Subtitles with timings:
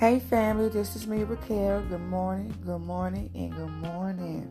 [0.00, 1.82] Hey family, this is me, Raquel.
[1.82, 4.50] Good morning, good morning, and good morning.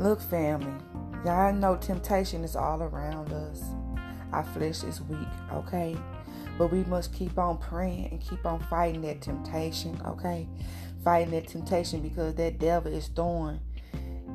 [0.00, 0.72] Look, family,
[1.24, 3.62] y'all know temptation is all around us.
[4.32, 5.96] Our flesh is weak, okay?
[6.58, 10.48] But we must keep on praying and keep on fighting that temptation, okay?
[11.04, 13.60] Fighting that temptation because that devil is throwing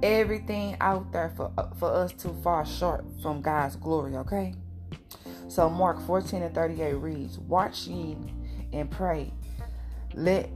[0.01, 4.53] everything out there for, for us to fall short from God's glory, okay?
[5.49, 8.15] So Mark 14 and 38 reads, Watch ye
[8.71, 9.33] and pray
[10.15, 10.49] let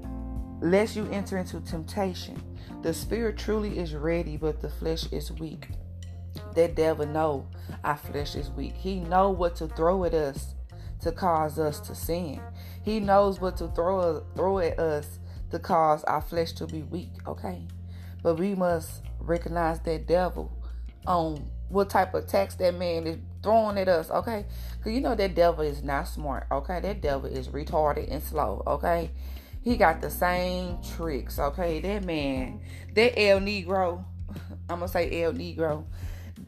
[0.61, 2.41] lest you enter into temptation.
[2.81, 5.69] The spirit truly is ready, but the flesh is weak.
[6.55, 7.47] That devil know
[7.83, 8.73] our flesh is weak.
[8.73, 10.55] He know what to throw at us
[11.01, 12.41] to cause us to sin.
[12.83, 15.19] He knows what to throw throw at us
[15.51, 17.11] to cause our flesh to be weak.
[17.27, 17.67] Okay,
[18.23, 20.51] but we must recognize that devil
[21.05, 24.09] on what type of attacks that man is throwing at us.
[24.09, 24.45] Okay,
[24.77, 26.47] because you know that devil is not smart.
[26.51, 28.63] Okay, that devil is retarded and slow.
[28.67, 29.11] Okay,
[29.61, 31.79] he got the same tricks, okay?
[31.79, 32.61] That man,
[32.95, 34.03] that El Negro,
[34.69, 35.85] I'm gonna say El Negro,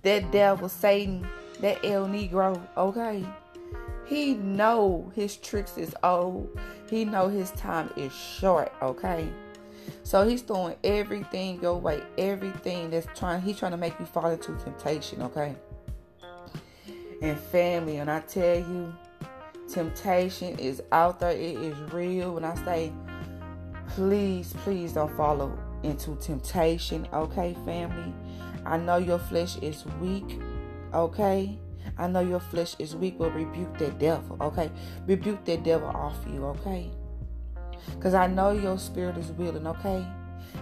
[0.04, 1.28] that devil Satan,
[1.60, 3.26] that El Negro, okay?
[4.06, 6.60] He know his tricks is old.
[6.90, 9.30] He know his time is short, okay?
[10.04, 13.42] So he's throwing everything your way, everything that's trying.
[13.42, 15.56] He's trying to make you fall into temptation, okay?
[17.22, 18.94] And family, and I tell you,
[19.72, 22.34] Temptation is out there, it is real.
[22.34, 22.92] When I say,
[23.88, 28.14] please, please don't follow into temptation, okay, family?
[28.66, 30.40] I know your flesh is weak,
[30.94, 31.58] okay?
[31.98, 34.70] I know your flesh is weak, but rebuke that devil, okay?
[35.08, 36.92] Rebuke that devil off you, okay?
[37.96, 40.06] Because I know your spirit is willing, okay?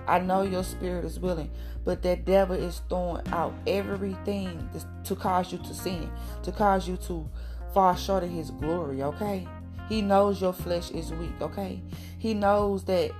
[0.08, 1.50] I know your spirit is willing,
[1.84, 4.70] but that devil is throwing out everything
[5.04, 6.12] to cause you to sin,
[6.44, 7.28] to cause you to
[7.74, 9.48] fall short of his glory, okay?
[9.88, 11.82] He knows your flesh is weak, okay?
[12.18, 13.12] He knows that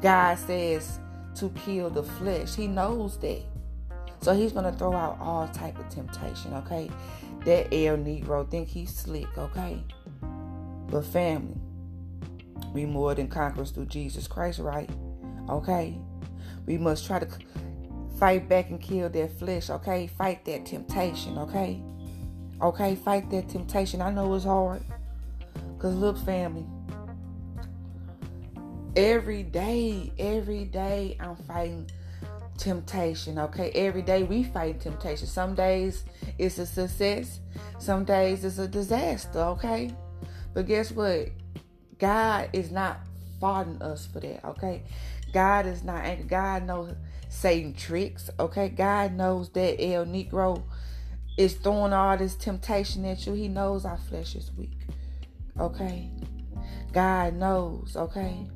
[0.00, 0.98] God says
[1.36, 2.54] to kill the flesh.
[2.54, 3.42] He knows that.
[4.20, 6.90] So he's gonna throw out all type of temptation, okay?
[7.44, 9.82] That El Negro think he's slick, okay?
[10.88, 11.60] But family,
[12.72, 14.88] we more than conquerors through Jesus Christ, right?
[15.48, 15.98] Okay?
[16.66, 17.28] We must try to
[18.18, 20.06] fight back and kill that flesh, okay?
[20.06, 21.82] Fight that temptation, okay?
[22.62, 24.00] Okay, fight that temptation.
[24.00, 24.82] I know it's hard.
[25.74, 26.64] Because look, family,
[28.94, 31.90] every day, every day I'm fighting
[32.56, 33.38] temptation.
[33.38, 35.26] Okay, every day we fight temptation.
[35.26, 36.04] Some days
[36.38, 37.40] it's a success,
[37.80, 39.40] some days it's a disaster.
[39.40, 39.90] Okay,
[40.54, 41.30] but guess what?
[41.98, 43.00] God is not
[43.40, 44.44] faulting us for that.
[44.44, 44.84] Okay,
[45.32, 46.26] God is not angry.
[46.26, 46.94] God knows
[47.28, 48.30] Satan tricks.
[48.38, 50.62] Okay, God knows that El Negro
[51.36, 53.32] is throwing all this temptation at you.
[53.34, 54.78] He knows our flesh is weak.
[55.58, 56.10] Okay?
[56.92, 58.46] God knows, okay?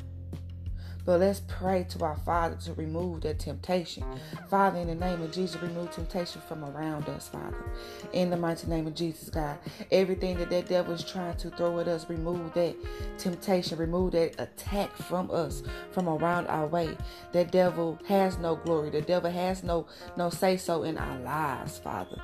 [1.07, 4.05] But let's pray to our Father to remove that temptation.
[4.51, 7.65] Father, in the name of Jesus, remove temptation from around us, Father.
[8.13, 9.57] In the mighty name of Jesus, God.
[9.93, 12.75] Everything that that devil is trying to throw at us, remove that
[13.19, 15.63] temptation, remove that attack from us,
[15.93, 16.97] from around our way.
[17.31, 18.91] That devil has no glory.
[18.91, 22.21] The devil has no no say so in our lives, Father.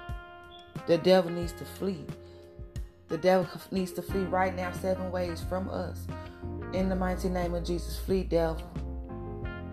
[0.86, 2.04] The devil needs to flee.
[3.08, 6.06] The devil needs to flee right now, seven ways from us.
[6.72, 8.62] In the mighty name of Jesus, flee, devil.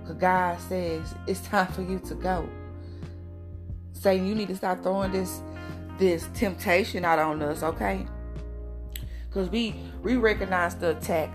[0.02, 2.48] Because God says it's time for you to go.
[3.94, 5.42] Saying you need to stop throwing this
[5.98, 8.06] this temptation out on us, okay?
[9.28, 11.32] Because we we recognize the attack,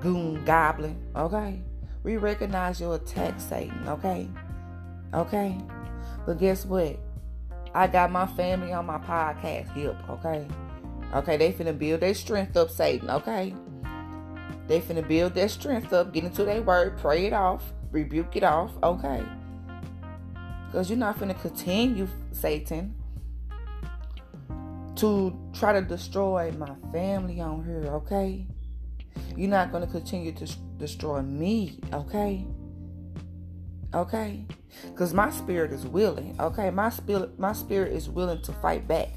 [0.00, 1.62] goon goblin, okay?
[2.02, 4.28] We recognize your attack, Satan, okay?
[5.14, 5.58] Okay?
[6.24, 6.98] But guess what?
[7.76, 10.48] I got my family on my podcast hip, okay?
[11.14, 13.54] Okay, they finna build their strength up, Satan, okay?
[14.66, 18.44] They finna build their strength up, get into their word, pray it off, rebuke it
[18.44, 19.22] off, okay?
[20.64, 22.94] Because you're not finna continue, Satan,
[24.94, 28.46] to try to destroy my family on here, okay?
[29.36, 30.46] You're not gonna continue to
[30.78, 32.46] destroy me, okay?
[33.94, 34.44] Okay?
[34.86, 36.36] Because my spirit is willing.
[36.40, 36.70] Okay?
[36.70, 39.08] My spirit my spirit is willing to fight back.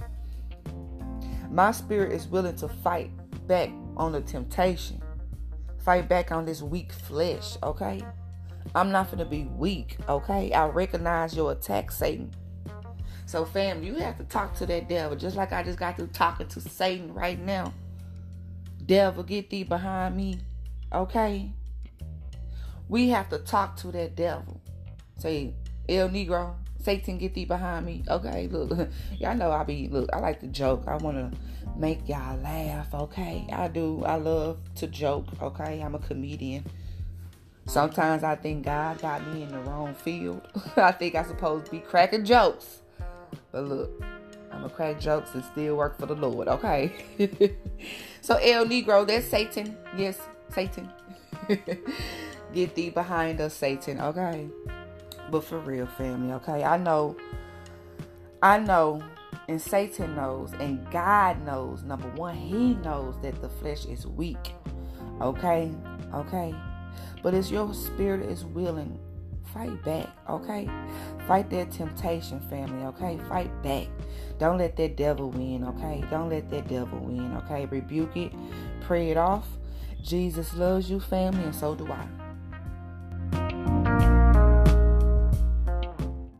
[1.51, 3.11] My spirit is willing to fight
[3.47, 5.01] back on the temptation.
[5.79, 8.01] Fight back on this weak flesh, okay?
[8.75, 10.51] I'm not gonna be weak, okay?
[10.51, 12.31] I recognize your attack, Satan.
[13.25, 16.07] So, fam, you have to talk to that devil, just like I just got through
[16.07, 17.73] talking to Satan right now.
[18.85, 20.39] Devil, get thee behind me,
[20.93, 21.51] okay?
[22.89, 24.59] We have to talk to that devil.
[25.17, 25.53] Say,
[25.87, 28.03] El Negro, Satan, get thee behind me.
[28.09, 28.89] Okay, look,
[29.19, 30.09] y'all know I be look.
[30.11, 30.83] I like to joke.
[30.87, 31.37] I want to
[31.77, 32.93] make y'all laugh.
[32.93, 34.03] Okay, I do.
[34.05, 35.27] I love to joke.
[35.41, 36.65] Okay, I'm a comedian.
[37.67, 40.41] Sometimes I think God got me in the wrong field.
[40.75, 42.79] I think I supposed to be cracking jokes.
[43.51, 44.03] But look,
[44.51, 46.91] I'm gonna crack jokes and still work for the Lord, okay?
[48.21, 49.77] so El Negro, that's Satan.
[49.95, 50.19] Yes,
[50.51, 50.89] Satan.
[52.53, 54.47] Get thee behind us, Satan, okay?
[55.29, 56.63] But for real, family, okay?
[56.63, 57.15] I know,
[58.41, 59.03] I know,
[59.47, 61.83] and Satan knows, and God knows.
[61.83, 64.53] Number one, He knows that the flesh is weak,
[65.21, 65.71] okay?
[66.13, 66.55] Okay?
[67.21, 68.99] But as your spirit is willing,
[69.53, 70.67] fight back, okay?
[71.27, 73.19] Fight that temptation, family, okay?
[73.27, 73.87] Fight back.
[74.39, 76.03] Don't let that devil win, okay?
[76.09, 77.67] Don't let that devil win, okay?
[77.67, 78.33] Rebuke it,
[78.81, 79.47] pray it off.
[80.01, 82.07] Jesus loves you, family, and so do I.